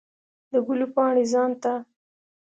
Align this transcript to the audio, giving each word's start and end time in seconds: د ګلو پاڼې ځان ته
د 0.51 0.53
ګلو 0.65 0.87
پاڼې 0.95 1.23
ځان 1.33 1.51
ته 1.63 1.73